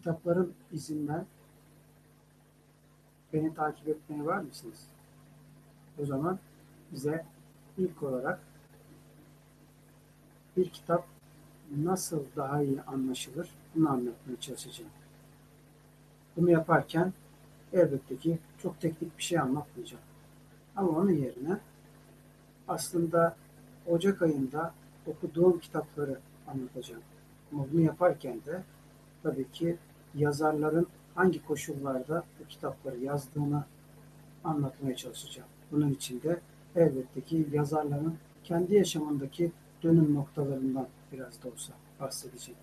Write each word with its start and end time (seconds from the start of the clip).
Kitapların 0.00 0.54
izinden 0.72 1.26
beni 3.32 3.54
takip 3.54 3.88
etmeye 3.88 4.24
var 4.24 4.38
mısınız? 4.38 4.86
O 5.98 6.04
zaman 6.04 6.38
bize 6.92 7.24
ilk 7.78 8.02
olarak 8.02 8.40
bir 10.56 10.70
kitap 10.70 11.06
nasıl 11.76 12.24
daha 12.36 12.62
iyi 12.62 12.82
anlaşılır 12.82 13.50
bunu 13.74 13.90
anlatmaya 13.90 14.40
çalışacağım. 14.40 14.90
Bunu 16.36 16.50
yaparken 16.50 17.12
elbette 17.72 18.16
ki 18.16 18.38
çok 18.62 18.80
teknik 18.80 19.18
bir 19.18 19.22
şey 19.22 19.38
anlatmayacağım. 19.38 20.04
Ama 20.76 20.88
onun 20.88 21.12
yerine 21.12 21.58
aslında 22.68 23.36
Ocak 23.86 24.22
ayında 24.22 24.74
okuduğum 25.06 25.58
kitapları 25.58 26.18
anlatacağım. 26.46 27.02
Ama 27.52 27.66
bunu 27.72 27.80
yaparken 27.80 28.40
de 28.46 28.62
tabii 29.22 29.50
ki 29.52 29.76
yazarların 30.14 30.86
hangi 31.14 31.46
koşullarda 31.46 32.24
bu 32.40 32.46
kitapları 32.48 32.98
yazdığını 32.98 33.64
anlatmaya 34.44 34.96
çalışacağım. 34.96 35.48
Bunun 35.72 35.90
için 35.90 36.22
de 36.22 36.40
elbette 36.76 37.20
ki 37.20 37.46
yazarların 37.52 38.14
kendi 38.44 38.74
yaşamındaki 38.74 39.52
dönüm 39.82 40.14
noktalarından 40.14 40.86
biraz 41.12 41.42
da 41.42 41.48
olsa 41.48 41.72
bahsedeceğim. 42.00 42.60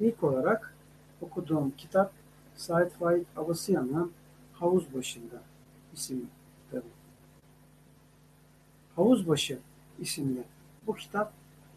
İlk 0.00 0.24
olarak 0.24 0.74
okuduğum 1.20 1.70
kitap 1.70 2.12
Said 2.56 2.90
Faik 2.90 3.26
Abasıyan'ın 3.36 4.12
Havuz 4.52 4.94
Başında 4.94 5.42
isimli 5.92 6.26
kitabı. 6.64 6.86
Havuz 8.96 9.28
Başı 9.28 9.58
isimli 9.98 10.44
bu 10.86 10.94
kitap 10.94 11.32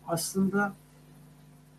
aslında 0.08 0.73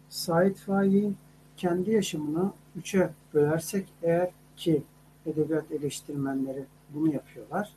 Said 0.09 0.57
Faik'in 0.57 1.17
kendi 1.57 1.91
yaşamını 1.91 2.53
üçe 2.77 3.11
bölersek 3.35 3.89
eğer 4.03 4.31
ki 4.57 4.83
edebiyat 5.27 5.73
eleştirmenleri 5.73 6.65
bunu 6.95 7.13
yapıyorlar. 7.13 7.73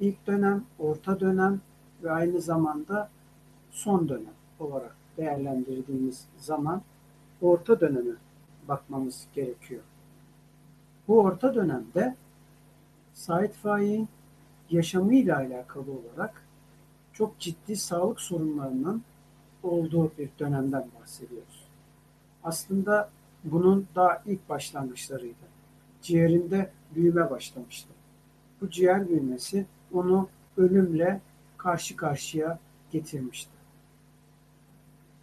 İlk 0.00 0.26
dönem, 0.26 0.64
orta 0.78 1.20
dönem 1.20 1.60
ve 2.02 2.10
aynı 2.10 2.40
zamanda 2.40 3.10
son 3.70 4.08
dönem 4.08 4.34
olarak 4.60 4.96
değerlendirdiğimiz 5.16 6.26
zaman 6.38 6.82
orta 7.42 7.80
döneme 7.80 8.14
bakmamız 8.68 9.26
gerekiyor. 9.34 9.82
Bu 11.08 11.20
orta 11.20 11.54
dönemde 11.54 12.16
Said 13.14 13.50
Faik'in 13.50 14.08
yaşamıyla 14.70 15.36
alakalı 15.36 15.92
olarak 15.92 16.42
çok 17.12 17.38
ciddi 17.38 17.76
sağlık 17.76 18.20
sorunlarının 18.20 19.02
olduğu 19.62 20.12
bir 20.18 20.30
dönemden 20.38 20.88
bahsediyoruz. 21.00 21.65
Aslında 22.46 23.10
bunun 23.44 23.86
daha 23.94 24.22
ilk 24.26 24.48
başlangıçlarıydı. 24.48 25.46
Ciğerinde 26.02 26.70
büyüme 26.94 27.30
başlamıştı. 27.30 27.88
Bu 28.60 28.70
ciğer 28.70 29.08
büyümesi 29.08 29.66
onu 29.92 30.28
ölümle 30.56 31.20
karşı 31.56 31.96
karşıya 31.96 32.58
getirmişti. 32.92 33.50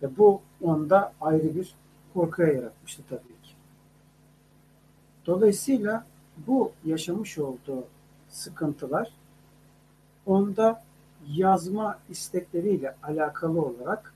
Ve 0.01 0.17
bu 0.17 0.41
onda 0.62 1.13
ayrı 1.22 1.56
bir 1.56 1.75
korkuya 2.13 2.47
yaratmıştı 2.47 3.03
tabii 3.09 3.41
ki. 3.44 3.53
Dolayısıyla 5.25 6.06
bu 6.47 6.72
yaşamış 6.85 7.38
olduğu 7.38 7.88
sıkıntılar 8.29 9.13
onda 10.25 10.83
yazma 11.28 12.00
istekleriyle 12.09 12.95
alakalı 13.03 13.62
olarak 13.62 14.12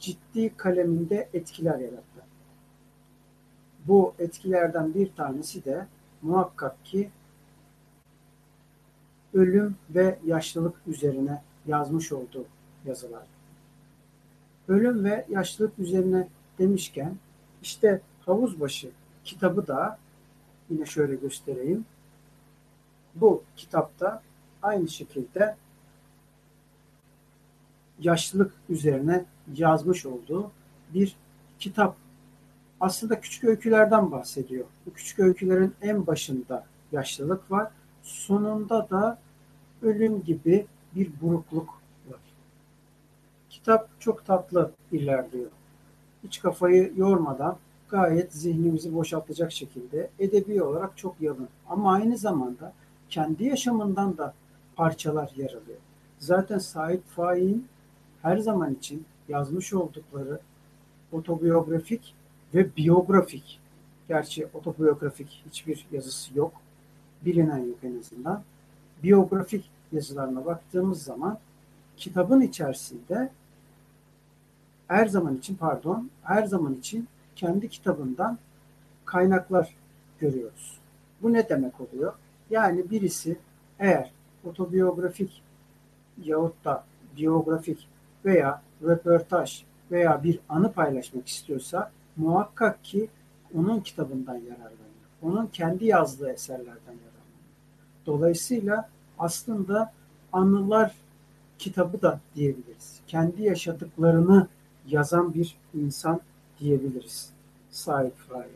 ciddi 0.00 0.56
kaleminde 0.56 1.28
etkiler 1.34 1.78
yarattı. 1.78 2.20
Bu 3.86 4.14
etkilerden 4.18 4.94
bir 4.94 5.12
tanesi 5.14 5.64
de 5.64 5.86
muhakkak 6.22 6.84
ki 6.84 7.10
ölüm 9.34 9.76
ve 9.90 10.18
yaşlılık 10.26 10.74
üzerine 10.86 11.42
yazmış 11.66 12.12
olduğu 12.12 12.44
yazılar. 12.86 13.26
Ölüm 14.68 15.04
ve 15.04 15.26
yaşlılık 15.28 15.78
üzerine 15.78 16.28
demişken 16.58 17.16
işte 17.62 18.00
Havuzbaşı 18.26 18.90
kitabı 19.24 19.66
da 19.66 19.98
yine 20.70 20.86
şöyle 20.86 21.14
göstereyim. 21.14 21.84
Bu 23.14 23.42
kitapta 23.56 24.22
aynı 24.62 24.88
şekilde 24.88 25.56
yaşlılık 28.00 28.52
üzerine 28.68 29.24
yazmış 29.56 30.06
olduğu 30.06 30.50
bir 30.94 31.16
kitap. 31.58 31.96
Aslında 32.80 33.20
küçük 33.20 33.44
öykülerden 33.44 34.12
bahsediyor. 34.12 34.64
Bu 34.86 34.92
küçük 34.92 35.18
öykülerin 35.18 35.74
en 35.82 36.06
başında 36.06 36.64
yaşlılık 36.92 37.50
var. 37.50 37.70
Sonunda 38.02 38.90
da 38.90 39.18
ölüm 39.82 40.22
gibi 40.22 40.66
bir 40.94 41.10
burukluk 41.22 41.68
var. 42.10 42.20
Kitap 43.50 44.00
çok 44.00 44.26
tatlı 44.26 44.72
ilerliyor. 44.92 45.50
Hiç 46.24 46.40
kafayı 46.40 46.92
yormadan 46.96 47.56
gayet 47.88 48.32
zihnimizi 48.32 48.94
boşaltacak 48.94 49.52
şekilde 49.52 50.10
edebi 50.18 50.62
olarak 50.62 50.96
çok 50.98 51.20
yalın. 51.20 51.48
Ama 51.68 51.92
aynı 51.92 52.18
zamanda 52.18 52.72
kendi 53.10 53.44
yaşamından 53.44 54.18
da 54.18 54.34
parçalar 54.76 55.32
yer 55.36 55.50
alıyor. 55.50 55.78
Zaten 56.18 56.58
Said 56.58 57.00
Faik'in 57.16 57.68
her 58.22 58.38
zaman 58.38 58.74
için 58.74 59.04
yazmış 59.30 59.72
oldukları 59.72 60.40
otobiyografik 61.12 62.14
ve 62.54 62.76
biyografik, 62.76 63.60
gerçi 64.08 64.46
otobiyografik 64.54 65.42
hiçbir 65.46 65.86
yazısı 65.92 66.38
yok, 66.38 66.52
bilinen 67.24 67.58
yok 67.58 67.78
en 67.82 67.98
azından. 67.98 68.42
Biyografik 69.02 69.70
yazılarına 69.92 70.46
baktığımız 70.46 71.02
zaman 71.02 71.38
kitabın 71.96 72.40
içerisinde 72.40 73.30
her 74.88 75.06
zaman 75.06 75.36
için 75.36 75.54
pardon, 75.54 76.10
her 76.22 76.42
zaman 76.42 76.74
için 76.74 77.08
kendi 77.36 77.68
kitabından 77.68 78.38
kaynaklar 79.04 79.74
görüyoruz. 80.18 80.78
Bu 81.22 81.32
ne 81.32 81.48
demek 81.48 81.80
oluyor? 81.80 82.12
Yani 82.50 82.90
birisi 82.90 83.36
eğer 83.78 84.10
otobiyografik 84.44 85.42
yahut 86.24 86.64
da 86.64 86.84
biyografik 87.16 87.88
veya 88.24 88.62
röportaj 88.82 89.62
veya 89.90 90.24
bir 90.24 90.38
anı 90.48 90.72
paylaşmak 90.72 91.28
istiyorsa 91.28 91.90
muhakkak 92.16 92.84
ki 92.84 93.08
onun 93.54 93.80
kitabından 93.80 94.34
yararlanıyor. 94.34 94.80
Onun 95.22 95.46
kendi 95.46 95.84
yazdığı 95.84 96.30
eserlerden 96.30 96.72
yararlanıyor. 96.74 97.10
Dolayısıyla 98.06 98.88
aslında 99.18 99.92
anılar 100.32 100.94
kitabı 101.58 102.02
da 102.02 102.20
diyebiliriz. 102.34 103.00
Kendi 103.06 103.42
yaşadıklarını 103.42 104.48
yazan 104.86 105.34
bir 105.34 105.56
insan 105.74 106.20
diyebiliriz. 106.60 107.30
Said 107.70 108.12
Faik. 108.12 108.50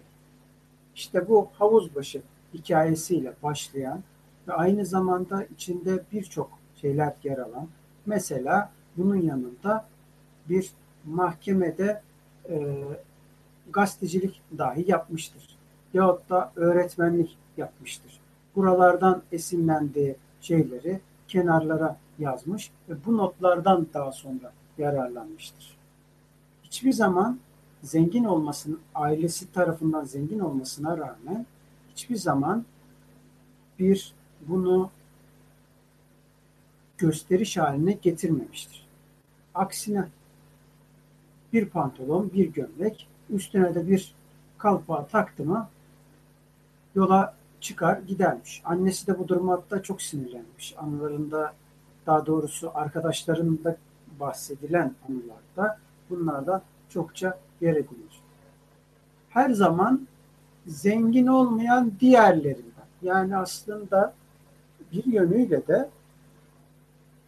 İşte 0.95 1.29
bu 1.29 1.49
havuzbaşı 1.59 2.23
hikayesiyle 2.55 3.33
başlayan 3.43 4.03
ve 4.49 4.53
aynı 4.53 4.87
zamanda 4.87 5.45
içinde 5.45 6.03
birçok 6.13 6.51
şeyler 6.81 7.15
yer 7.25 7.39
alan 7.39 7.69
mesela 8.07 8.71
bunun 8.97 9.17
yanında 9.17 9.87
bir 10.49 10.71
mahkemede 11.05 12.03
e, 12.49 12.85
gazetecilik 13.73 14.43
dahi 14.59 14.91
yapmıştır. 14.91 15.57
yahut 15.95 16.31
da 16.31 16.53
öğretmenlik 16.57 17.37
yapmıştır. 17.57 18.21
Buralardan 18.57 19.23
esinlendiği 19.33 20.17
şeyleri 20.41 21.01
kenarlara 21.29 21.97
yazmış 22.19 22.71
ve 22.89 22.95
bu 23.07 23.17
notlardan 23.17 23.87
daha 23.95 24.13
sonra 24.13 24.53
yararlanmıştır. 24.79 25.77
Hiçbir 26.63 26.93
zaman 26.93 27.39
zengin 27.83 28.25
olmasının, 28.25 28.81
ailesi 28.95 29.53
tarafından 29.53 30.05
zengin 30.05 30.39
olmasına 30.39 30.99
rağmen 30.99 31.47
hiçbir 31.93 32.17
zaman 32.17 32.65
bir 33.79 34.15
bunu 34.41 34.91
gösteriş 36.99 37.57
haline 37.57 37.93
getirmemiştir. 37.93 38.87
Aksine 39.55 40.09
bir 41.55 41.67
pantolon, 41.67 42.31
bir 42.35 42.53
gömlek, 42.53 43.09
üstüne 43.31 43.75
de 43.75 43.89
bir 43.89 44.15
kalpağı 44.59 45.07
taktı 45.09 45.45
mı 45.45 45.69
yola 46.95 47.35
çıkar 47.61 47.99
gidermiş. 47.99 48.63
Annesi 48.65 49.07
de 49.07 49.19
bu 49.19 49.29
duruma 49.29 49.53
hatta 49.53 49.83
çok 49.83 50.03
sinirlenmiş. 50.03 50.75
Anılarında 50.79 51.53
daha 52.07 52.27
doğrusu 52.27 52.71
arkadaşlarında 52.75 53.77
bahsedilen 54.21 54.95
anılarda 55.09 55.79
bunlarda 56.11 56.63
çokça 56.89 57.39
yer 57.61 57.73
edinir. 57.73 58.21
Her 59.31 59.51
zaman 59.51 60.07
zengin 60.67 61.27
olmayan 61.27 61.93
diğerlerinden 62.01 62.87
yani 63.03 63.37
aslında 63.37 64.15
bir 64.93 65.05
yönüyle 65.05 65.67
de 65.67 65.89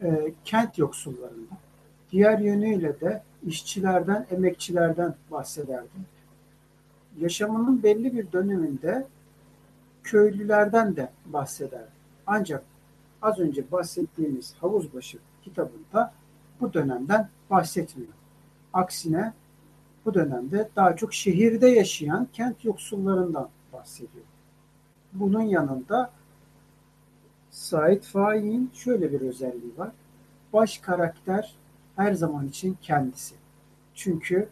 e, 0.03 0.33
kent 0.45 0.79
yoksullarından, 0.79 1.59
diğer 2.13 2.39
yönüyle 2.39 3.01
de 3.01 3.23
işçilerden, 3.47 4.27
emekçilerden 4.31 5.15
bahsederdim. 5.31 6.07
Yaşamının 7.19 7.83
belli 7.83 8.17
bir 8.17 8.33
döneminde 8.33 9.07
köylülerden 10.03 10.97
de 10.97 11.11
bahsederdim. 11.27 11.93
Ancak 12.27 12.65
az 13.23 13.39
önce 13.39 13.73
bahsettiğimiz 13.73 14.55
Havuzbaşı 14.61 15.19
kitabında 15.43 16.13
bu 16.61 16.73
dönemden 16.73 17.29
bahsetmiyor. 17.51 18.13
Aksine 18.73 19.33
bu 20.05 20.15
dönemde 20.15 20.69
daha 20.77 20.97
çok 20.97 21.15
şehirde 21.15 21.69
yaşayan 21.69 22.29
kent 22.33 22.65
yoksullarından 22.65 23.49
bahsediyor. 23.73 24.25
Bunun 25.13 25.43
yanında 25.43 26.11
Said 27.51 28.03
Faik'in 28.03 28.71
şöyle 28.75 29.13
bir 29.13 29.21
özelliği 29.21 29.79
var. 29.79 29.93
Baş 30.53 30.79
karakter 30.79 31.57
her 31.97 32.13
zaman 32.13 32.49
için 32.49 32.77
kendisi. 32.83 33.35
Çünkü 33.95 34.49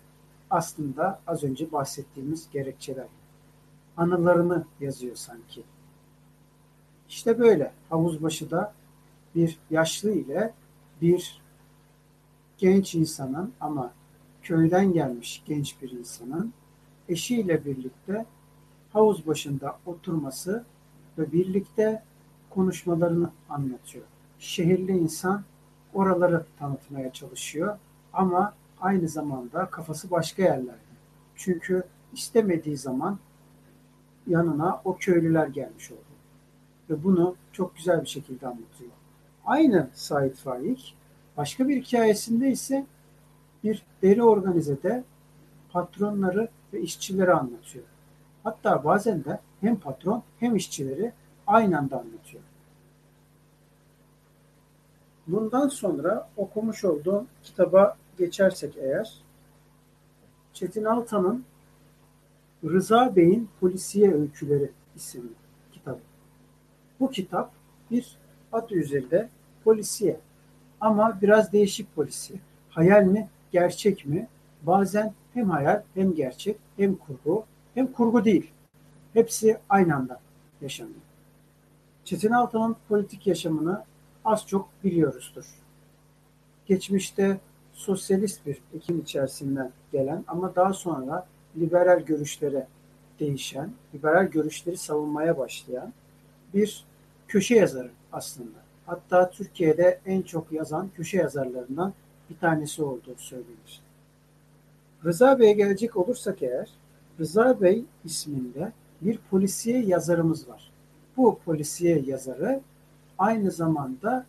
aslında 0.51 1.21
az 1.27 1.45
önce 1.45 1.73
bahsettiğimiz 1.73 2.51
gerekçeler. 2.53 3.07
Anılarını 3.97 4.65
yazıyor 4.81 5.17
sanki. 5.17 5.63
İşte 7.09 7.39
böyle 7.39 7.73
havuzbaşı 7.89 8.51
da 8.51 8.75
bir 9.35 9.59
yaşlı 9.71 10.11
ile 10.13 10.53
bir 11.03 11.41
genç 12.59 12.95
insanın 12.95 13.53
ama 13.61 13.93
köyden 14.43 14.93
gelmiş 14.93 15.43
genç 15.47 15.83
bir 15.83 15.91
insanın 15.91 16.53
eşiyle 17.09 17.65
birlikte 17.65 18.27
havuz 18.93 19.27
başında 19.27 19.79
oturması 19.87 20.65
ve 21.19 21.33
birlikte 21.33 22.03
konuşmalarını 22.51 23.31
anlatıyor. 23.49 24.05
Şehirli 24.39 24.93
insan 24.93 25.45
oraları 25.95 26.45
tanıtmaya 26.59 27.13
çalışıyor 27.13 27.79
ama 28.13 28.55
aynı 28.81 29.09
zamanda 29.09 29.67
kafası 29.67 30.11
başka 30.11 30.43
yerlerde. 30.43 30.79
Çünkü 31.37 31.83
istemediği 32.13 32.77
zaman 32.77 33.19
yanına 34.27 34.81
o 34.85 34.97
köylüler 34.97 35.47
gelmiş 35.47 35.91
oldu. 35.91 36.01
Ve 36.91 37.05
bunu 37.05 37.37
çok 37.53 37.77
güzel 37.77 38.03
bir 38.03 38.07
şekilde 38.07 38.47
anlatıyor. 38.47 38.91
Aynı 39.45 39.89
Said 39.95 40.35
Faik 40.35 40.97
başka 41.37 41.69
bir 41.69 41.83
hikayesinde 41.83 42.51
ise 42.51 42.87
bir 43.65 43.83
deri 44.03 44.23
organizede 44.23 45.05
patronları 45.73 46.49
ve 46.73 46.81
işçileri 46.81 47.33
anlatıyor. 47.33 47.85
Hatta 48.45 48.85
bazen 48.85 49.25
de 49.25 49.41
hem 49.61 49.77
patron 49.77 50.23
hem 50.41 50.57
işçileri 50.57 51.13
aynı 51.47 51.79
anda 51.79 52.01
anlatıyor. 52.01 52.43
Bundan 55.27 55.69
sonra 55.69 56.29
okumuş 56.37 56.85
olduğum 56.85 57.27
kitaba 57.43 57.97
geçersek 58.19 58.77
eğer, 58.77 59.15
Çetin 60.53 60.85
Altan'ın 60.85 61.45
Rıza 62.65 63.17
Bey'in 63.17 63.49
Polisiye 63.61 64.15
Öyküleri 64.15 64.71
isimli 64.97 65.33
kitabı. 65.73 66.01
Bu 67.01 67.11
kitap 67.11 67.53
bir 67.91 68.17
adı 68.53 68.75
üzerinde 68.75 69.29
polisiye 69.65 70.21
ama 70.81 71.19
biraz 71.23 71.53
değişik 71.53 71.95
polisiye. 71.95 72.41
Hayal 72.71 73.03
mi, 73.03 73.29
gerçek 73.53 74.07
mi? 74.07 74.29
Bazen 74.63 75.15
hem 75.35 75.51
hayal 75.51 75.83
hem 75.95 76.15
gerçek 76.15 76.57
hem 76.77 76.95
kurgu 76.95 77.45
hem 77.75 77.93
kurgu 77.93 78.25
değil. 78.25 78.51
Hepsi 79.13 79.59
aynı 79.69 79.97
anda 79.97 80.21
yaşanıyor. 80.61 80.97
Çetin 82.05 82.31
Altan'ın 82.31 82.77
politik 82.89 83.27
yaşamını 83.27 83.85
az 84.25 84.47
çok 84.47 84.69
biliyoruzdur. 84.85 85.45
Geçmişte 86.67 87.41
sosyalist 87.73 88.47
bir 88.47 88.59
ekim 88.77 89.01
içerisinden 89.01 89.71
gelen 89.93 90.25
ama 90.29 90.55
daha 90.55 90.73
sonra 90.73 91.27
liberal 91.57 92.01
görüşlere 92.01 92.67
değişen, 93.21 93.71
liberal 93.95 94.27
görüşleri 94.27 94.77
savunmaya 94.77 95.39
başlayan 95.39 95.93
bir 96.55 96.85
köşe 97.29 97.55
yazarı 97.55 97.91
aslında. 98.13 98.59
Hatta 98.87 99.31
Türkiye'de 99.31 100.01
en 100.07 100.23
çok 100.23 100.53
yazan 100.53 100.91
köşe 100.97 101.17
yazarlarından 101.17 101.93
bir 102.31 102.39
tanesi 102.39 102.83
olduğu 102.83 103.17
söylenir. 103.17 103.81
Rıza 105.05 105.39
Bey'e 105.39 105.53
gelecek 105.53 105.97
olursak 105.97 106.43
eğer, 106.43 106.69
Rıza 107.21 107.61
Bey 107.61 107.85
isminde 108.05 108.73
bir 109.01 109.19
polisiye 109.31 109.85
yazarımız 109.85 110.49
var. 110.49 110.71
Bu 111.17 111.39
polisiye 111.45 112.03
yazarı 112.07 112.61
aynı 113.19 113.51
zamanda 113.51 114.27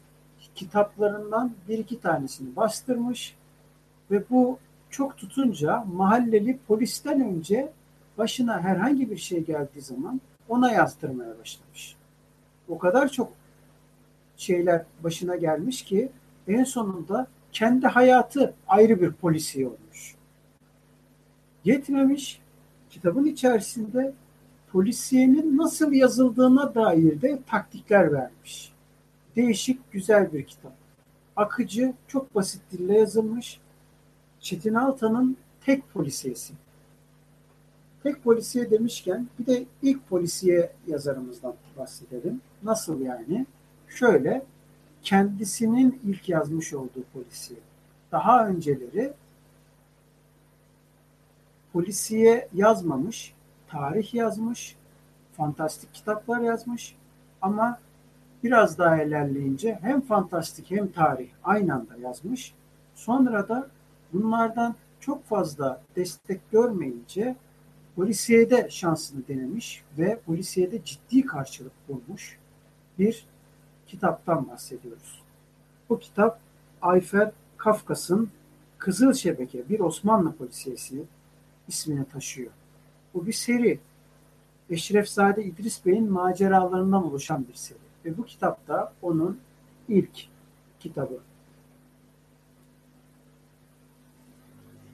kitaplarından 0.55 1.51
bir 1.67 1.77
iki 1.77 1.99
tanesini 1.99 2.55
bastırmış 2.55 3.35
ve 4.11 4.29
bu 4.29 4.59
çok 4.89 5.17
tutunca 5.17 5.83
mahalleli 5.93 6.59
polisten 6.67 7.21
önce 7.21 7.71
başına 8.17 8.61
herhangi 8.61 9.11
bir 9.11 9.17
şey 9.17 9.43
geldiği 9.43 9.81
zaman 9.81 10.21
ona 10.49 10.71
yazdırmaya 10.71 11.39
başlamış. 11.39 11.95
O 12.69 12.77
kadar 12.77 13.09
çok 13.09 13.31
şeyler 14.37 14.85
başına 15.03 15.35
gelmiş 15.35 15.83
ki 15.83 16.09
en 16.47 16.63
sonunda 16.63 17.27
kendi 17.51 17.87
hayatı 17.87 18.53
ayrı 18.67 19.01
bir 19.01 19.11
polisiye 19.11 19.67
olmuş. 19.67 20.15
Yetmemiş, 21.65 22.41
kitabın 22.89 23.25
içerisinde 23.25 24.13
polisiyenin 24.71 25.57
nasıl 25.57 25.91
yazıldığına 25.93 26.75
dair 26.75 27.21
de 27.21 27.39
taktikler 27.47 28.11
vermiş. 28.11 28.74
Değişik, 29.35 29.91
güzel 29.91 30.33
bir 30.33 30.43
kitap. 30.43 30.73
Akıcı, 31.35 31.93
çok 32.07 32.35
basit 32.35 32.61
dille 32.71 32.97
yazılmış. 32.97 33.59
Çetin 34.39 34.73
Altan'ın 34.73 35.37
tek 35.65 35.93
polisiyesi. 35.93 36.53
Tek 38.03 38.23
polisiye 38.23 38.71
demişken 38.71 39.27
bir 39.39 39.45
de 39.45 39.65
ilk 39.81 40.09
polisiye 40.09 40.71
yazarımızdan 40.87 41.53
bahsedelim. 41.77 42.41
Nasıl 42.63 43.01
yani? 43.01 43.45
Şöyle, 43.87 44.45
kendisinin 45.03 45.99
ilk 46.05 46.29
yazmış 46.29 46.73
olduğu 46.73 47.03
polisiye. 47.13 47.59
Daha 48.11 48.47
önceleri 48.47 49.13
polisiye 51.73 52.47
yazmamış, 52.53 53.33
tarih 53.67 54.13
yazmış, 54.13 54.75
fantastik 55.37 55.93
kitaplar 55.93 56.41
yazmış 56.41 56.95
ama 57.41 57.79
biraz 58.45 58.77
daha 58.77 59.03
ilerleyince 59.03 59.79
hem 59.81 60.01
fantastik 60.01 60.71
hem 60.71 60.91
tarih 60.91 61.29
aynı 61.43 61.73
anda 61.73 61.97
yazmış. 61.97 62.53
Sonra 62.95 63.49
da 63.49 63.69
bunlardan 64.13 64.75
çok 64.99 65.25
fazla 65.25 65.81
destek 65.95 66.51
görmeyince 66.51 67.35
polisiyede 67.95 68.67
şansını 68.69 69.27
denemiş 69.27 69.83
ve 69.97 70.19
polisiyede 70.25 70.83
ciddi 70.83 71.25
karşılık 71.25 71.71
bulmuş 71.87 72.37
bir 72.99 73.25
kitaptan 73.87 74.49
bahsediyoruz. 74.49 75.21
Bu 75.89 75.99
kitap 75.99 76.39
Ayfer 76.81 77.31
Kafkas'ın 77.57 78.29
Kızıl 78.77 79.13
Şebeke 79.13 79.69
bir 79.69 79.79
Osmanlı 79.79 80.35
polisiyesi 80.35 81.03
ismini 81.67 82.05
taşıyor. 82.05 82.51
Bu 83.13 83.25
bir 83.27 83.33
seri. 83.33 83.79
Eşrefzade 84.69 85.43
İdris 85.43 85.85
Bey'in 85.85 86.11
maceralarından 86.11 87.05
oluşan 87.05 87.45
bir 87.47 87.53
seri. 87.53 87.84
Ve 88.05 88.17
bu 88.17 88.25
kitapta 88.25 88.93
onun 89.01 89.39
ilk 89.89 90.27
kitabı. 90.79 91.19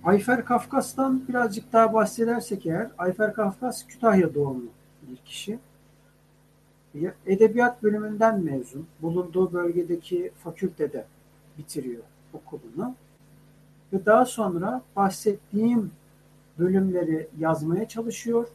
Ayfer 0.03 0.45
Kafkas'tan 0.45 1.27
birazcık 1.27 1.73
daha 1.73 1.93
bahsedersek 1.93 2.65
eğer, 2.65 2.91
Ayfer 2.97 3.33
Kafkas 3.33 3.87
Kütahya 3.87 4.33
doğumlu 4.33 4.69
bir 5.01 5.17
kişi. 5.17 5.59
Edebiyat 7.25 7.83
bölümünden 7.83 8.43
mezun. 8.43 8.87
Bulunduğu 9.01 9.53
bölgedeki 9.53 10.31
fakültede 10.43 11.05
bitiriyor 11.57 12.03
okulunu. 12.33 12.95
Ve 13.93 14.05
daha 14.05 14.25
sonra 14.25 14.81
bahsettiğim 14.95 15.91
bölümleri 16.59 17.27
yazmaya 17.39 17.87
çalışıyor. 17.87 18.47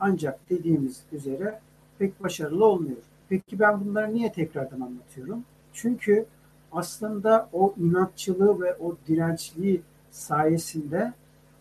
Ancak 0.00 0.50
dediğimiz 0.50 1.02
üzere 1.12 1.60
pek 1.98 2.22
başarılı 2.22 2.64
olmuyor. 2.64 3.02
Peki 3.28 3.58
ben 3.58 3.84
bunları 3.84 4.14
niye 4.14 4.32
tekrardan 4.32 4.80
anlatıyorum? 4.80 5.44
Çünkü 5.72 6.26
aslında 6.72 7.48
o 7.52 7.74
inatçılığı 7.78 8.60
ve 8.60 8.74
o 8.74 8.96
dirençliği 9.08 9.82
sayesinde 10.10 11.12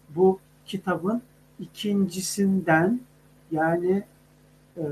bu 0.10 0.40
kitabın 0.66 1.22
ikincisinden 1.60 3.00
yani 3.52 4.04
e, 4.78 4.86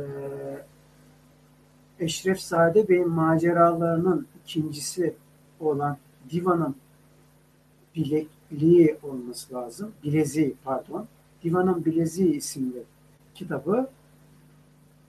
Eşref 2.00 2.40
Sade 2.40 2.90
Bey'in 2.90 3.10
maceralarının 3.10 4.28
ikincisi 4.44 5.14
olan 5.60 5.98
Divan'ın 6.32 6.76
bilekliği 7.96 8.98
olması 9.04 9.54
lazım. 9.54 9.92
Bileziği 10.04 10.56
pardon. 10.64 11.08
Divan'ın 11.44 11.86
Bileziği 11.86 12.36
isimli 12.36 12.84
kitabı 13.36 13.90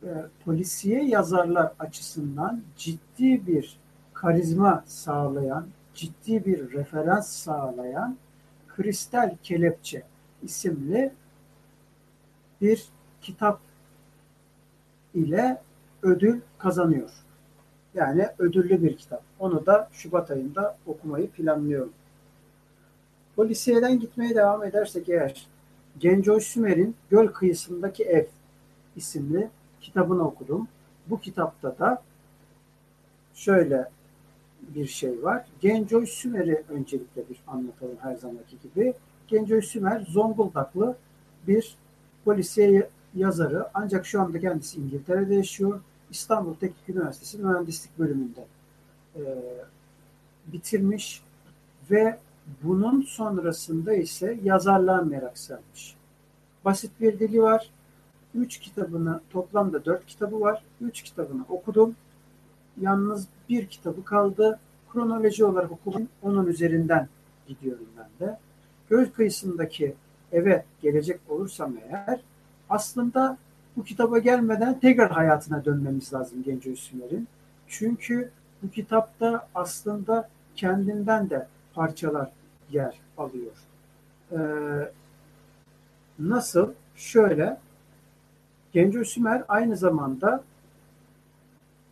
e, 0.03 0.09
polisiye 0.45 1.05
yazarlar 1.05 1.73
açısından 1.79 2.63
ciddi 2.77 3.47
bir 3.47 3.77
karizma 4.15 4.85
sağlayan, 4.87 5.67
ciddi 5.95 6.47
bir 6.47 6.73
referans 6.73 7.29
sağlayan 7.29 8.17
Kristal 8.69 9.37
Kelepçe 9.43 10.03
isimli 10.43 11.13
bir 12.61 12.89
kitap 13.23 13.61
ile 15.15 15.61
ödül 16.03 16.41
kazanıyor. 16.59 17.11
Yani 17.95 18.29
ödüllü 18.39 18.83
bir 18.83 18.97
kitap. 18.97 19.23
Onu 19.39 19.67
da 19.67 19.89
Şubat 19.93 20.31
ayında 20.31 20.79
okumayı 20.87 21.31
planlıyorum. 21.31 21.93
Polisiyeden 23.37 24.01
gitmeye 24.01 24.35
devam 24.35 24.65
edersek 24.65 25.09
eğer 25.09 25.47
Gencoy 25.99 26.41
Sümer'in 26.41 26.97
Göl 27.11 27.27
Kıyısındaki 27.27 28.05
Ev 28.05 28.27
isimli 28.97 29.51
kitabını 29.87 30.23
okudum. 30.23 30.69
Bu 31.07 31.21
kitapta 31.21 31.79
da 31.79 32.03
şöyle 33.35 33.89
bir 34.75 34.87
şey 34.87 35.23
var. 35.23 35.47
Gencoy 35.61 36.07
Sümer'i 36.07 36.63
öncelikle 36.69 37.29
bir 37.31 37.39
anlatalım 37.47 37.97
her 38.01 38.15
zamanki 38.15 38.57
gibi. 38.63 38.95
Gencoy 39.29 39.63
Sümer 39.63 40.01
Zonguldaklı 40.09 40.97
bir 41.47 41.77
polisiye 42.25 42.89
yazarı 43.15 43.69
ancak 43.75 44.07
şu 44.07 44.21
anda 44.21 44.41
kendisi 44.41 44.81
İngiltere'de 44.81 45.35
yaşıyor. 45.35 45.81
İstanbul 46.11 46.55
Teknik 46.55 46.89
Üniversitesi 46.89 47.39
Mühendislik 47.39 47.99
bölümünde 47.99 48.45
e, 49.17 49.23
bitirmiş 50.47 51.23
ve 51.91 52.19
bunun 52.63 53.03
sonrasında 53.03 53.95
ise 53.95 54.39
yazarlığa 54.45 55.03
merak 55.03 55.39
sarmış. 55.39 55.95
Basit 56.65 56.91
bir 57.01 57.19
dili 57.19 57.43
var. 57.43 57.71
Üç 58.37 58.59
kitabını, 58.59 59.21
toplamda 59.31 59.85
dört 59.85 60.07
kitabı 60.07 60.41
var. 60.41 60.63
Üç 60.81 61.03
kitabını 61.03 61.45
okudum. 61.49 61.97
Yalnız 62.81 63.29
bir 63.49 63.67
kitabı 63.67 64.05
kaldı. 64.05 64.59
Kronoloji 64.93 65.45
olarak 65.45 65.73
okudum. 65.73 66.09
Onun 66.23 66.47
üzerinden 66.47 67.09
gidiyorum 67.49 67.87
ben 67.99 68.29
de. 68.29 68.39
Göl 68.91 69.07
kıyısındaki 69.07 69.95
eve 70.33 70.65
gelecek 70.83 71.21
olursam 71.29 71.73
eğer 71.91 72.21
aslında 72.71 73.39
bu 73.77 73.85
kitaba 73.85 74.19
gelmeden 74.19 74.81
tekrar 74.81 75.11
hayatına 75.11 75.65
dönmemiz 75.65 76.13
lazım 76.13 76.43
Genco 76.43 76.71
Üstüner'in. 76.71 77.29
Çünkü 77.69 78.31
bu 78.63 78.71
kitapta 78.71 79.49
aslında 79.55 80.29
kendinden 80.57 81.31
de 81.31 81.47
parçalar 81.75 82.31
yer 82.71 82.95
alıyor. 83.19 83.53
Ee, 84.33 84.39
nasıl? 86.19 86.73
Şöyle, 86.97 87.57
Genco 88.77 89.05
Sümer 89.05 89.45
aynı 89.49 89.77
zamanda 89.77 90.45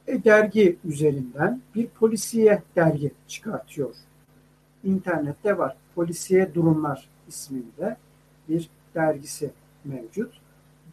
e, 0.06 0.24
dergi 0.24 0.76
üzerinden 0.84 1.60
bir 1.74 1.86
polisiye 1.86 2.62
dergi 2.76 3.10
çıkartıyor. 3.28 3.94
İnternette 4.84 5.58
var. 5.58 5.76
Polisiye 5.94 6.54
Durumlar 6.54 7.08
isminde 7.28 7.96
bir 8.48 8.70
dergisi 8.94 9.50
mevcut. 9.84 10.40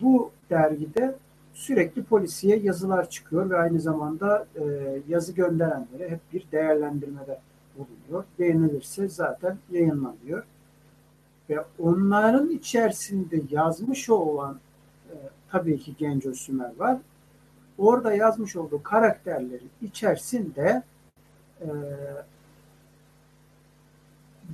Bu 0.01 0.31
dergide 0.49 1.15
sürekli 1.53 2.03
polisiye 2.03 2.57
yazılar 2.57 3.09
çıkıyor 3.09 3.49
ve 3.49 3.57
aynı 3.57 3.79
zamanda 3.79 4.47
e, 4.55 4.63
yazı 5.07 5.33
gönderenlere 5.33 6.09
hep 6.09 6.19
bir 6.33 6.45
değerlendirmede 6.51 7.39
bulunuyor. 7.77 8.25
Beğenilirse 8.39 9.09
zaten 9.09 9.57
yayınlanıyor. 9.71 10.43
Ve 11.49 11.63
onların 11.79 12.49
içerisinde 12.49 13.41
yazmış 13.49 14.09
olan 14.09 14.59
tabii 15.51 15.79
ki 15.79 15.95
Genco 15.97 16.33
Sümer 16.33 16.71
var. 16.77 16.97
Orada 17.77 18.13
yazmış 18.13 18.55
olduğu 18.55 18.83
karakterlerin 18.83 19.69
içerisinde 19.81 20.83
e, 21.61 21.69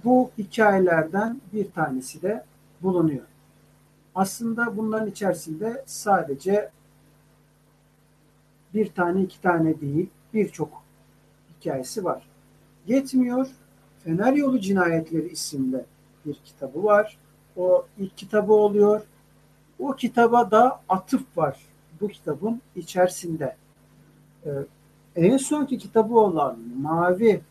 bu 0.03 0.31
hikayelerden 0.37 1.41
bir 1.53 1.71
tanesi 1.71 2.21
de 2.21 2.43
bulunuyor. 2.81 3.25
Aslında 4.15 4.77
bunların 4.77 5.09
içerisinde 5.09 5.83
sadece 5.85 6.69
bir 8.73 8.93
tane 8.93 9.21
iki 9.21 9.41
tane 9.41 9.81
değil 9.81 10.09
birçok 10.33 10.83
hikayesi 11.59 12.03
var. 12.03 12.27
Yetmiyor. 12.87 13.47
Fener 14.03 14.33
Yolu 14.33 14.59
Cinayetleri 14.59 15.27
isimli 15.27 15.85
bir 16.25 16.33
kitabı 16.45 16.83
var. 16.83 17.17
O 17.55 17.85
ilk 17.97 18.17
kitabı 18.17 18.53
oluyor. 18.53 19.01
O 19.79 19.95
kitaba 19.95 20.51
da 20.51 20.81
atıf 20.89 21.37
var 21.37 21.57
bu 22.01 22.07
kitabın 22.07 22.61
içerisinde. 22.75 23.55
Ee, 24.45 24.49
en 25.15 25.37
sonki 25.37 25.77
kitabı 25.77 26.19
olan 26.19 26.59
Mavi 26.81 27.41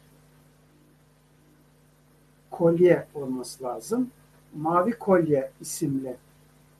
Kolye 2.50 3.06
olması 3.14 3.64
lazım. 3.64 4.11
Mavi 4.54 4.92
Kolye 4.99 5.50
isimli 5.61 6.16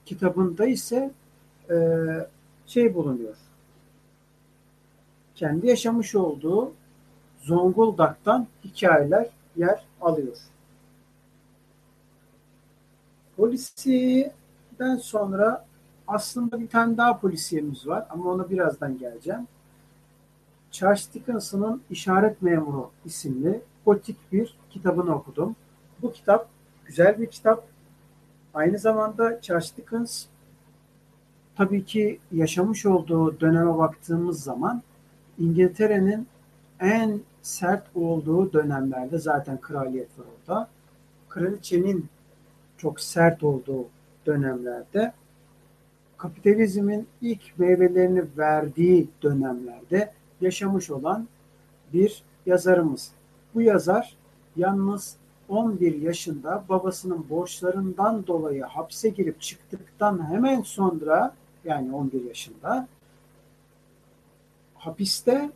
kitabında 0.05 0.65
ise 0.65 1.11
e, 1.69 1.75
şey 2.67 2.95
bulunuyor. 2.95 3.35
Kendi 5.35 5.67
yaşamış 5.67 6.15
olduğu 6.15 6.71
Zonguldak'tan 7.41 8.47
hikayeler 8.63 9.29
yer 9.55 9.85
alıyor. 10.01 10.37
Polisiyeden 14.77 15.01
sonra 15.01 15.65
aslında 16.07 16.59
bir 16.59 16.67
tane 16.67 16.97
daha 16.97 17.19
polisiyemiz 17.19 17.87
var 17.87 18.05
ama 18.09 18.31
ona 18.31 18.49
birazdan 18.49 18.97
geleceğim. 18.97 19.47
Charles 20.71 21.13
Dickens'ın 21.13 21.81
İşaret 21.89 22.41
Memuru 22.41 22.89
isimli 23.05 23.61
gotik 23.85 24.17
bir 24.31 24.57
kitabını 24.69 25.15
okudum. 25.15 25.55
Bu 26.01 26.11
kitap 26.11 26.47
güzel 26.85 27.19
bir 27.19 27.27
kitap. 27.27 27.67
Aynı 28.53 28.77
zamanda 28.79 29.41
Charles 29.41 29.77
Dickens 29.77 30.25
tabii 31.55 31.85
ki 31.85 32.19
yaşamış 32.31 32.85
olduğu 32.85 33.39
döneme 33.39 33.77
baktığımız 33.77 34.43
zaman 34.43 34.81
İngiltere'nin 35.39 36.27
en 36.79 37.19
sert 37.41 37.83
olduğu 37.95 38.53
dönemlerde 38.53 39.17
zaten 39.17 39.57
kraliyet 39.61 40.19
var 40.19 40.25
orada. 40.39 40.67
Kraliçenin 41.29 42.05
çok 42.77 42.99
sert 42.99 43.43
olduğu 43.43 43.85
dönemlerde 44.27 45.13
kapitalizmin 46.17 47.07
ilk 47.21 47.59
meyvelerini 47.59 48.25
verdiği 48.37 49.09
dönemlerde 49.23 50.13
yaşamış 50.41 50.91
olan 50.91 51.27
bir 51.93 52.23
yazarımız. 52.45 53.11
Bu 53.55 53.61
yazar 53.61 54.17
yalnız 54.55 55.17
11 55.49 56.01
yaşında 56.01 56.63
babasının 56.69 57.29
borçlarından 57.29 58.27
dolayı 58.27 58.63
hapse 58.63 59.09
girip 59.09 59.41
çıktıktan 59.41 60.31
hemen 60.31 60.61
sonra 60.61 61.35
yani 61.65 61.95
11 61.95 62.25
yaşında 62.25 62.87
hapiste 64.75 65.49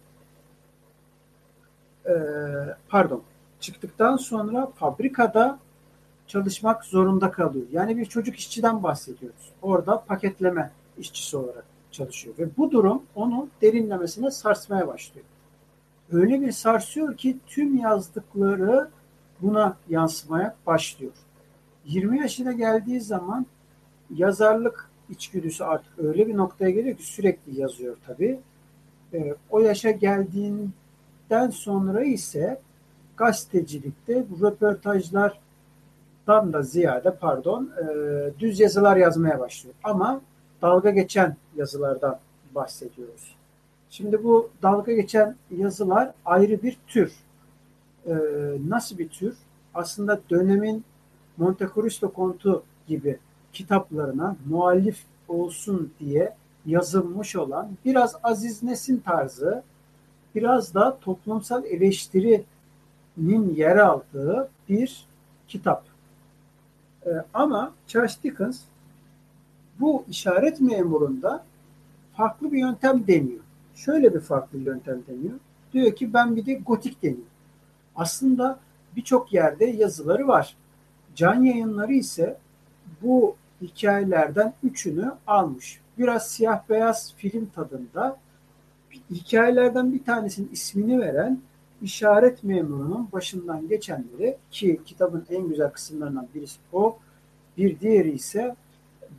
pardon 2.90 3.22
çıktıktan 3.60 4.18
sonra 4.18 4.66
fabrikada 4.76 5.60
çalışmak 6.32 6.86
zorunda 6.86 7.32
kalıyor. 7.32 7.66
Yani 7.72 7.98
bir 7.98 8.06
çocuk 8.06 8.36
işçiden 8.36 8.84
bahsediyoruz. 8.84 9.52
Orada 9.62 10.04
paketleme 10.08 10.72
işçisi 10.98 11.38
olarak 11.38 11.66
çalışıyor 11.92 12.36
ve 12.40 12.58
bu 12.58 12.72
durum 12.72 13.04
onu 13.16 13.48
derinlemesine 13.62 14.32
sarsmaya 14.32 14.88
başlıyor. 14.88 15.26
Öyle 16.12 16.42
bir 16.42 16.52
sarsıyor 16.52 17.18
ki 17.18 17.38
tüm 17.48 17.78
yazdıkları 17.78 18.90
buna 19.42 19.78
yansımaya 19.90 20.56
başlıyor. 20.68 21.12
20 21.86 22.20
yaşına 22.20 22.52
geldiği 22.52 23.02
zaman 23.02 23.46
yazarlık 24.16 24.90
içgüdüsü 25.10 25.64
artık 25.64 26.00
öyle 26.00 26.28
bir 26.28 26.38
noktaya 26.38 26.72
geliyor 26.72 26.98
ki 26.98 27.06
sürekli 27.06 27.60
yazıyor 27.60 27.98
tabii. 28.08 28.40
E, 29.14 29.36
o 29.50 29.60
yaşa 29.60 29.92
geldiğinden 29.92 31.50
sonra 31.52 32.04
ise 32.04 32.62
gazetecilikte 33.18 34.26
röportajlardan 36.32 36.54
da 36.54 36.62
ziyade 36.62 37.16
pardon 37.16 37.70
e, 37.82 38.40
düz 38.40 38.60
yazılar 38.60 38.98
yazmaya 38.98 39.40
başlıyor. 39.40 39.76
Ama 39.84 40.22
dalga 40.62 40.90
geçen 40.90 41.36
yazılardan 41.56 42.20
bahsediyoruz. 42.56 43.36
Şimdi 43.90 44.24
bu 44.24 44.50
dalga 44.64 44.94
geçen 44.94 45.36
yazılar 45.58 46.12
ayrı 46.26 46.64
bir 46.64 46.78
tür. 46.88 47.14
Ee, 48.08 48.14
nasıl 48.68 48.98
bir 48.98 49.10
tür? 49.10 49.36
Aslında 49.74 50.20
dönemin 50.30 50.84
Monte 51.38 51.68
Cristo 51.76 52.14
Kontu 52.14 52.64
gibi 52.88 53.18
kitaplarına 53.54 54.36
muallif 54.50 55.04
olsun 55.28 55.92
diye 56.00 56.34
yazılmış 56.66 57.36
olan 57.36 57.70
biraz 57.86 58.16
Aziz 58.24 58.64
Nesin 58.64 58.98
tarzı, 58.98 59.64
biraz 60.36 60.74
da 60.74 60.98
toplumsal 61.02 61.66
eleştirinin 61.66 63.56
yer 63.56 63.78
aldığı 63.78 64.50
bir 64.70 65.06
kitap. 65.48 65.91
Ee, 67.06 67.10
ama 67.34 67.74
Charles 67.88 68.24
Dickens 68.24 68.62
bu 69.80 70.06
işaret 70.10 70.62
memurunda 70.62 71.44
farklı 72.18 72.52
bir 72.52 72.60
yöntem 72.60 73.08
deniyor. 73.08 73.40
Şöyle 73.76 74.14
bir 74.14 74.20
farklı 74.20 74.58
yöntem 74.58 75.02
deniyor. 75.08 75.40
Diyor 75.74 75.96
ki 75.96 76.14
ben 76.14 76.36
bir 76.36 76.46
de 76.46 76.54
gotik 76.54 77.04
deniyor. 77.04 77.28
Aslında 77.96 78.60
birçok 78.96 79.34
yerde 79.34 79.66
yazıları 79.66 80.28
var. 80.28 80.56
Can 81.16 81.44
yayınları 81.44 81.94
ise 81.94 82.38
bu 83.02 83.36
hikayelerden 83.62 84.54
üçünü 84.64 85.12
almış. 85.28 85.82
Biraz 85.98 86.28
siyah 86.28 86.70
beyaz 86.70 87.14
film 87.18 87.50
tadında 87.56 88.18
hikayelerden 89.12 89.94
bir 89.94 90.04
tanesinin 90.04 90.50
ismini 90.52 91.00
veren 91.00 91.40
işaret 91.82 92.44
memurunun 92.44 93.10
başından 93.12 93.68
geçenleri 93.68 94.38
ki 94.52 94.82
kitabın 94.86 95.26
en 95.30 95.48
güzel 95.48 95.70
kısımlarından 95.70 96.28
birisi 96.36 96.60
o. 96.74 97.00
Bir 97.58 97.80
diğeri 97.80 98.12
ise 98.12 98.56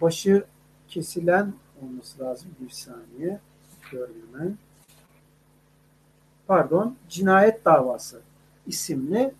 başı 0.01 0.45
kesilen 0.89 1.53
olması 1.83 2.23
lazım. 2.23 2.51
Bir 2.61 2.71
saniye. 2.71 3.39
Bakıyorum 3.77 4.15
hemen. 4.33 4.59
Pardon. 6.47 6.97
Cinayet 7.09 7.65
Davası 7.65 8.21
isimli 8.67 9.35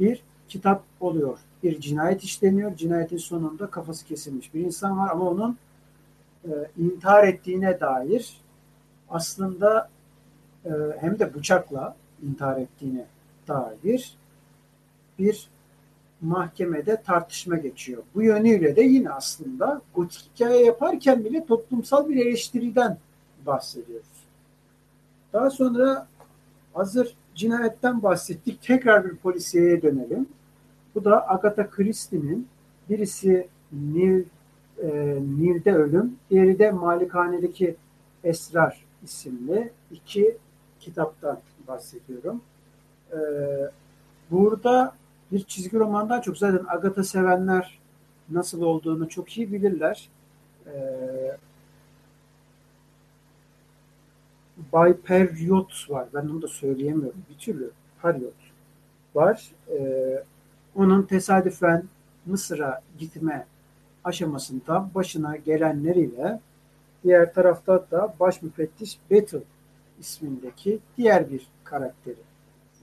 bir 0.00 0.22
kitap 0.48 0.84
oluyor. 1.00 1.38
Bir 1.62 1.80
cinayet 1.80 2.24
işleniyor. 2.24 2.76
Cinayetin 2.76 3.16
sonunda 3.16 3.70
kafası 3.70 4.06
kesilmiş 4.06 4.54
bir 4.54 4.60
insan 4.60 4.98
var 4.98 5.10
ama 5.10 5.30
onun 5.30 5.58
e, 6.44 6.50
intihar 6.78 7.24
ettiğine 7.24 7.80
dair 7.80 8.40
aslında 9.10 9.90
e, 10.64 10.70
hem 11.00 11.18
de 11.18 11.34
bıçakla 11.34 11.96
intihar 12.22 12.56
ettiğine 12.56 13.06
dair 13.48 14.16
bir 15.18 15.48
mahkemede 16.20 17.02
tartışma 17.02 17.56
geçiyor. 17.56 18.02
Bu 18.14 18.22
yönüyle 18.22 18.76
de 18.76 18.82
yine 18.82 19.10
aslında 19.10 19.82
gotik 19.94 20.30
hikaye 20.34 20.64
yaparken 20.64 21.24
bile 21.24 21.46
toplumsal 21.46 22.08
bir 22.08 22.26
eleştiriden 22.26 22.98
bahsediyoruz. 23.46 24.26
Daha 25.32 25.50
sonra 25.50 26.06
hazır 26.74 27.16
cinayetten 27.34 28.02
bahsettik. 28.02 28.62
Tekrar 28.62 29.04
bir 29.04 29.16
polisiyeye 29.16 29.82
dönelim. 29.82 30.26
Bu 30.94 31.04
da 31.04 31.30
Agatha 31.30 31.70
Christie'nin 31.70 32.48
birisi 32.90 33.48
Nil, 33.72 34.24
e, 34.82 35.18
Nil'de 35.38 35.74
Ölüm, 35.74 36.16
diğeri 36.30 36.58
de 36.58 36.70
Malikane'deki 36.70 37.76
Esrar 38.24 38.84
isimli 39.02 39.72
iki 39.90 40.36
kitaptan 40.80 41.38
bahsediyorum. 41.68 42.42
E, 43.12 43.18
burada 44.30 44.94
bir 45.32 45.44
çizgi 45.44 45.78
romandan 45.78 46.20
çok 46.20 46.38
zaten 46.38 46.64
Agatha 46.68 47.04
sevenler 47.04 47.78
nasıl 48.28 48.62
olduğunu 48.62 49.08
çok 49.08 49.38
iyi 49.38 49.52
bilirler. 49.52 50.08
Ee, 50.66 51.36
Bay 54.72 54.96
Periot 54.96 55.90
var. 55.90 56.08
Ben 56.14 56.20
onu 56.20 56.42
da 56.42 56.48
söyleyemiyorum. 56.48 57.22
Bir 57.30 57.38
türlü 57.38 57.70
Periot 58.02 58.34
var. 59.14 59.50
Ee, 59.70 60.24
onun 60.74 61.02
tesadüfen 61.02 61.84
Mısır'a 62.26 62.82
gitme 62.98 63.46
aşamasında 64.04 64.90
başına 64.94 65.36
gelenleriyle 65.36 66.40
diğer 67.04 67.34
tarafta 67.34 67.86
da 67.90 68.14
baş 68.20 68.42
müfettiş 68.42 68.98
Battle 69.10 69.40
ismindeki 70.00 70.78
diğer 70.96 71.30
bir 71.30 71.46
karakteri 71.64 72.16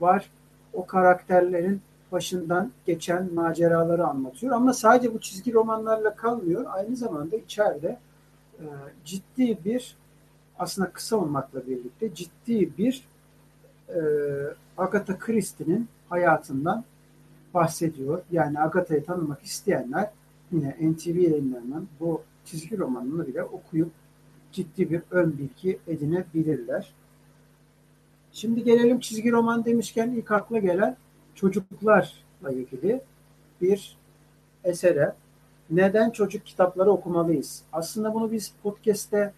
var. 0.00 0.30
O 0.72 0.86
karakterlerin 0.86 1.80
başından 2.12 2.72
geçen 2.86 3.34
maceraları 3.34 4.06
anlatıyor. 4.06 4.56
Ama 4.56 4.72
sadece 4.72 5.14
bu 5.14 5.20
çizgi 5.20 5.52
romanlarla 5.52 6.14
kalmıyor. 6.14 6.66
Aynı 6.68 6.96
zamanda 6.96 7.36
içeride 7.36 7.98
e, 8.58 8.64
ciddi 9.04 9.58
bir 9.64 9.96
aslında 10.58 10.90
kısa 10.90 11.16
olmakla 11.16 11.66
birlikte 11.66 12.14
ciddi 12.14 12.78
bir 12.78 13.04
e, 13.88 14.00
Agatha 14.78 15.18
Christie'nin 15.18 15.88
hayatından 16.08 16.84
bahsediyor. 17.54 18.22
Yani 18.32 18.60
Agatha'yı 18.60 19.04
tanımak 19.04 19.42
isteyenler 19.42 20.10
yine 20.52 20.76
NTV 20.80 21.16
yayınlarından 21.16 21.86
bu 22.00 22.22
çizgi 22.44 22.78
romanını 22.78 23.26
bile 23.26 23.42
okuyup 23.42 23.90
ciddi 24.52 24.90
bir 24.90 25.02
ön 25.10 25.38
bilgi 25.38 25.78
edinebilirler. 25.86 26.92
Şimdi 28.34 28.64
gelelim 28.64 29.00
çizgi 29.00 29.32
roman 29.32 29.64
demişken 29.64 30.10
ilk 30.10 30.30
akla 30.30 30.58
gelen 30.58 30.96
çocuklarla 31.34 32.50
ilgili 32.50 33.00
bir 33.60 33.96
esere. 34.64 35.14
Neden 35.70 36.10
çocuk 36.10 36.46
kitapları 36.46 36.90
okumalıyız? 36.90 37.62
Aslında 37.72 38.14
bunu 38.14 38.32
biz 38.32 38.52
podcast'te 38.62 39.32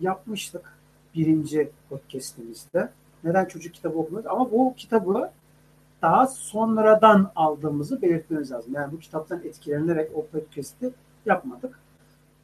yapmıştık. 0.00 0.72
Birinci 1.14 1.70
podcast'imizde. 1.88 2.88
Neden 3.24 3.44
çocuk 3.44 3.74
kitabı 3.74 3.98
okumalıyız? 3.98 4.30
Ama 4.30 4.52
bu 4.52 4.74
kitabı 4.76 5.30
daha 6.02 6.26
sonradan 6.26 7.32
aldığımızı 7.36 8.02
belirtmemiz 8.02 8.52
lazım. 8.52 8.74
Yani 8.74 8.92
bu 8.92 8.98
kitaptan 8.98 9.44
etkilenerek 9.44 10.10
o 10.14 10.26
podcast'i 10.26 10.90
yapmadık. 11.26 11.78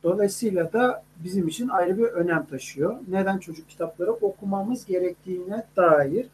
Dolayısıyla 0.02 0.72
da 0.72 1.02
bizim 1.24 1.48
için 1.48 1.68
ayrı 1.68 1.98
bir 1.98 2.04
önem 2.04 2.46
taşıyor. 2.46 2.96
Neden 3.08 3.38
çocuk 3.38 3.68
kitapları 3.68 4.12
okumamız 4.12 4.86
gerektiğine 4.86 5.64
dair 5.76 6.26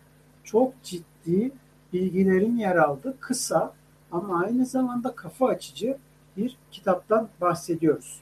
çok 0.44 0.82
ciddi 0.82 1.50
bilgilerin 1.92 2.56
yer 2.56 2.76
aldığı 2.76 3.20
kısa 3.20 3.72
ama 4.12 4.42
aynı 4.44 4.66
zamanda 4.66 5.14
kafa 5.14 5.48
açıcı 5.48 5.96
bir 6.36 6.56
kitaptan 6.70 7.28
bahsediyoruz. 7.40 8.20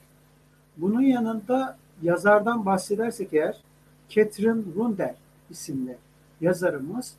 Bunun 0.77 1.01
yanında 1.01 1.77
yazardan 2.01 2.65
bahsedersek 2.65 3.33
eğer 3.33 3.57
Catherine 4.09 4.63
Rundell 4.75 5.15
isimli 5.49 5.97
yazarımız 6.41 7.13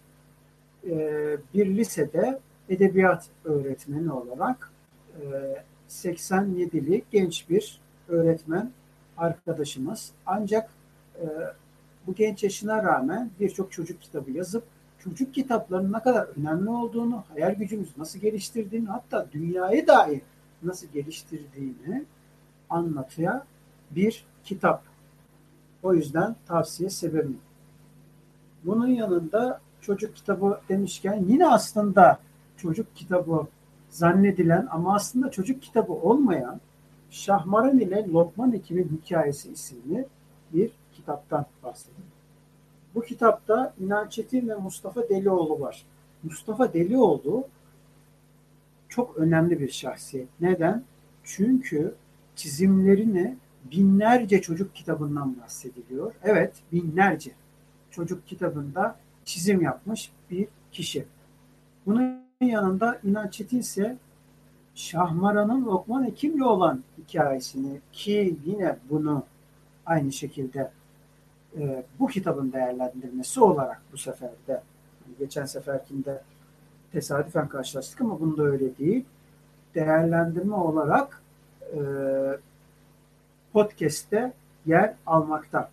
e, 0.87 1.37
bir 1.55 1.67
lisede 1.77 2.41
edebiyat 2.69 3.29
öğretmeni 3.45 4.13
olarak 4.13 4.73
87'li 5.89 6.97
e, 6.97 7.03
genç 7.13 7.51
bir 7.51 7.81
öğretmen 8.09 8.71
arkadaşımız. 9.17 10.13
Ancak 10.27 10.71
e, 11.21 11.27
bu 12.07 12.15
genç 12.15 12.45
yaşına 12.45 12.83
rağmen 12.83 13.31
birçok 13.41 13.73
çocuk 13.73 14.03
kitabı 14.03 14.31
yazıp 14.31 14.65
çocuk 14.99 15.35
kitaplarının 15.35 15.93
ne 15.93 16.01
kadar 16.01 16.29
önemli 16.41 16.71
olduğunu, 16.71 17.25
hayal 17.29 17.55
gücümüzü 17.55 17.91
nasıl 17.97 18.19
geliştirdiğini, 18.19 18.89
hatta 18.89 19.27
dünyayı 19.33 19.87
dahi 19.87 20.23
nasıl 20.63 20.87
geliştirdiğini 20.87 22.05
anlatıya 22.71 23.47
bir 23.91 24.25
kitap. 24.45 24.83
O 25.83 25.95
yüzden 25.95 26.37
tavsiye 26.47 26.91
sebebim. 26.91 27.39
Bunun 28.65 28.87
yanında 28.87 29.61
çocuk 29.81 30.17
kitabı 30.17 30.61
demişken 30.69 31.25
yine 31.29 31.47
aslında 31.47 32.19
çocuk 32.57 32.97
kitabı 32.97 33.47
zannedilen 33.91 34.69
ama 34.71 34.95
aslında 34.95 35.31
çocuk 35.31 35.63
kitabı 35.63 35.93
olmayan 35.93 36.61
Şahmaran 37.11 37.79
ile 37.79 38.07
Lokman 38.13 38.53
Ekim'in 38.53 39.01
hikayesi 39.03 39.53
isimli 39.53 40.07
bir 40.53 40.71
kitaptan 40.93 41.47
bahsediyor. 41.63 42.09
Bu 42.95 43.03
kitapta 43.03 43.75
İnan 43.81 44.09
Çetin 44.09 44.49
ve 44.49 44.55
Mustafa 44.55 45.09
Delioğlu 45.09 45.61
var. 45.61 45.85
Mustafa 46.23 46.73
Delioğlu 46.73 47.47
çok 48.89 49.17
önemli 49.17 49.61
bir 49.61 49.71
şahsiyet. 49.71 50.29
Neden? 50.41 50.85
Çünkü 51.25 51.95
çizimlerini 52.37 53.37
binlerce 53.73 54.43
çocuk 54.43 54.75
kitabından 54.75 55.37
bahsediliyor. 55.43 56.15
Evet, 56.23 56.53
binlerce 56.73 57.31
çocuk 57.91 58.27
kitabında 58.27 58.97
çizim 59.25 59.63
yapmış 59.63 60.13
bir 60.31 60.49
kişi. 60.73 61.05
Bunun 61.87 62.23
yanında 62.41 63.01
İnan 63.05 63.29
Çetin 63.29 63.59
ise 63.59 63.97
Şahmaran'ın 64.79 65.67
Lokman 65.67 66.05
Hekim'le 66.05 66.41
olan 66.41 66.83
hikayesini 66.99 67.81
ki 67.93 68.37
yine 68.45 68.77
bunu 68.91 69.23
aynı 69.87 70.13
şekilde 70.13 70.71
e, 71.59 71.85
bu 71.99 72.07
kitabın 72.07 72.53
değerlendirmesi 72.53 73.41
olarak 73.41 73.83
bu 73.93 73.99
sefer 73.99 74.31
de 74.49 74.63
geçen 75.19 75.45
seferkinde 75.45 76.23
tesadüfen 76.93 77.49
karşılaştık 77.49 78.01
ama 78.01 78.21
bunda 78.21 78.43
öyle 78.43 78.79
değil. 78.79 79.05
Değerlendirme 79.75 80.55
olarak 80.55 81.23
e, 81.73 81.81
podcast'te 83.53 84.33
yer 84.67 84.95
almakta. 85.07 85.71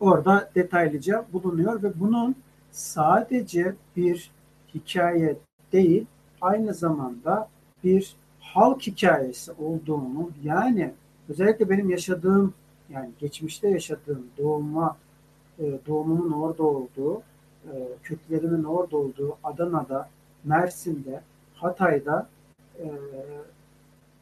Orada 0.00 0.50
detaylıca 0.54 1.24
bulunuyor 1.32 1.82
ve 1.82 2.00
bunun 2.00 2.36
sadece 2.70 3.74
bir 3.96 4.30
hikaye 4.74 5.36
değil, 5.72 6.06
aynı 6.40 6.74
zamanda 6.74 7.48
bir 7.84 8.16
halk 8.40 8.82
hikayesi 8.82 9.52
olduğunu 9.52 10.30
yani 10.44 10.92
özellikle 11.28 11.70
benim 11.70 11.90
yaşadığım 11.90 12.54
yani 12.90 13.10
geçmişte 13.20 13.68
yaşadığım 13.68 14.26
doğuma 14.38 14.96
e, 15.58 15.78
doğumumun 15.86 16.32
orada 16.32 16.62
olduğu 16.62 17.22
e, 17.64 17.72
köklerimin 18.02 18.64
orada 18.64 18.96
olduğu 18.96 19.36
Adana'da, 19.44 20.08
Mersin'de, 20.44 21.20
Hatay'da 21.54 22.28
e, 22.78 22.86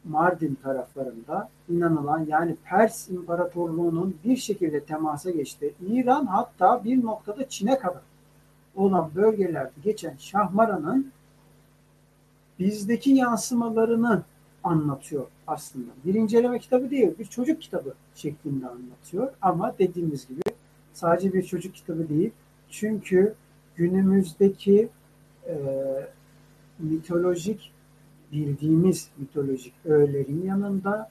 Mardin 0.04 0.58
taraflarında 0.62 1.48
inanılan 1.68 2.26
yani 2.28 2.56
Pers 2.64 3.08
İmparatorluğu'nun 3.08 4.16
bir 4.24 4.36
şekilde 4.36 4.84
temasa 4.84 5.30
geçti. 5.30 5.74
İran 5.88 6.26
hatta 6.26 6.84
bir 6.84 7.04
noktada 7.04 7.48
Çin'e 7.48 7.78
kadar 7.78 8.02
olan 8.76 9.10
bölgelerde 9.14 9.72
geçen 9.84 10.16
Şahmaran'ın 10.18 11.12
bizdeki 12.58 13.10
yansımalarını 13.10 14.22
anlatıyor 14.64 15.26
aslında. 15.46 15.90
Bir 16.04 16.14
inceleme 16.14 16.58
kitabı 16.58 16.90
değil, 16.90 17.18
bir 17.18 17.24
çocuk 17.24 17.62
kitabı 17.62 17.94
şeklinde 18.14 18.68
anlatıyor. 18.68 19.32
Ama 19.42 19.74
dediğimiz 19.78 20.28
gibi 20.28 20.40
sadece 20.92 21.32
bir 21.32 21.42
çocuk 21.42 21.74
kitabı 21.74 22.08
değil. 22.08 22.30
Çünkü 22.70 23.34
günümüzdeki 23.76 24.88
e, 25.46 25.56
mitolojik 26.78 27.72
bildiğimiz 28.32 29.10
mitolojik 29.18 29.74
öğelerin 29.84 30.42
yanında 30.46 31.10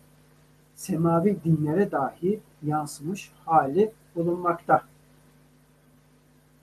semavi 0.76 1.38
dinlere 1.44 1.92
dahi 1.92 2.40
yansımış 2.64 3.32
hali 3.46 3.92
bulunmakta. 4.16 4.82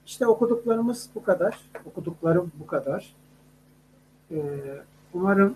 İşte 0.05 0.27
okuduklarımız 0.27 1.09
bu 1.15 1.23
kadar. 1.23 1.59
Okuduklarım 1.85 2.51
bu 2.59 2.67
kadar. 2.67 3.15
Ee, 4.31 4.37
umarım 5.13 5.55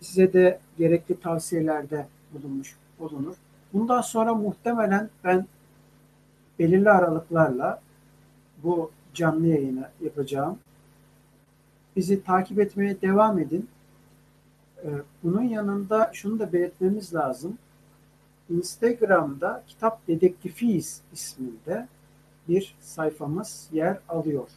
size 0.00 0.32
de 0.32 0.60
gerekli 0.78 1.20
tavsiyelerde 1.20 2.06
bulunmuş 2.32 2.76
olunur. 3.00 3.34
Bundan 3.72 4.00
sonra 4.00 4.34
muhtemelen 4.34 5.10
ben 5.24 5.46
belirli 6.58 6.90
aralıklarla 6.90 7.80
bu 8.62 8.90
canlı 9.14 9.46
yayını 9.46 9.88
yapacağım. 10.00 10.58
Bizi 11.96 12.24
takip 12.24 12.60
etmeye 12.60 13.00
devam 13.00 13.38
edin. 13.38 13.68
Ee, 14.84 14.88
bunun 15.22 15.42
yanında 15.42 16.10
şunu 16.12 16.38
da 16.38 16.52
belirtmemiz 16.52 17.14
lazım. 17.14 17.58
Instagram'da 18.50 19.64
Kitap 19.68 20.08
Dedektifiyiz 20.08 21.00
isminde 21.12 21.88
bir 22.48 22.74
sayfamız 22.80 23.68
yer 23.72 23.98
alıyor. 24.08 24.48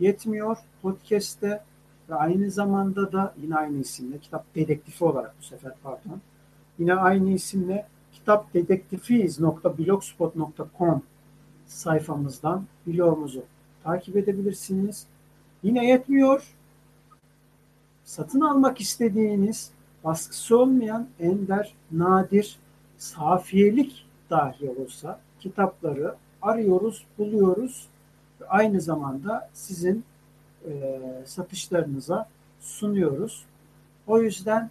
Yetmiyor 0.00 0.56
podcast'te 0.82 1.62
ve 2.10 2.14
aynı 2.14 2.50
zamanda 2.50 3.12
da 3.12 3.34
yine 3.42 3.56
aynı 3.56 3.78
isimle 3.78 4.18
kitap 4.18 4.54
dedektifi 4.54 5.04
olarak 5.04 5.34
bu 5.40 5.44
sefer 5.44 5.72
pardon 5.82 6.20
yine 6.78 6.94
aynı 6.94 7.30
isimle 7.30 7.86
kitapdedektifiyiz.blogspot.com 8.12 11.02
sayfamızdan 11.66 12.64
blogumuzu 12.86 13.42
takip 13.84 14.16
edebilirsiniz. 14.16 15.06
Yine 15.62 15.86
yetmiyor. 15.86 16.54
Satın 18.04 18.40
almak 18.40 18.80
istediğiniz 18.80 19.70
baskısı 20.04 20.58
olmayan 20.58 21.08
ender, 21.20 21.74
nadir, 21.92 22.58
safiyelik 22.98 24.06
dahi 24.30 24.70
olsa 24.70 25.20
kitapları 25.40 26.14
arıyoruz, 26.42 27.04
buluyoruz 27.18 27.86
ve 28.40 28.48
aynı 28.48 28.80
zamanda 28.80 29.50
sizin 29.52 30.04
e, 30.68 31.00
satışlarınıza 31.26 32.28
sunuyoruz. 32.60 33.44
O 34.06 34.18
yüzden 34.18 34.70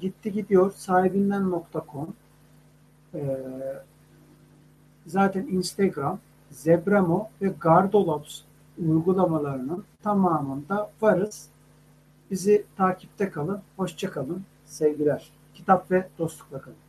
gitti 0.00 0.32
gidiyor 0.32 0.72
sahibinden.com 0.76 2.14
e, 3.14 3.38
zaten 5.06 5.46
Instagram, 5.46 6.18
Zebramo 6.50 7.28
ve 7.42 7.48
Gardolabs 7.60 8.40
uygulamalarının 8.78 9.84
tamamında 10.02 10.90
varız. 11.00 11.48
Bizi 12.30 12.64
takipte 12.76 13.30
kalın. 13.30 13.60
Hoşça 13.76 14.10
kalın. 14.10 14.44
Sevgiler. 14.66 15.30
Kitap 15.54 15.90
ve 15.90 16.08
dostlukla 16.18 16.60
kalın. 16.60 16.85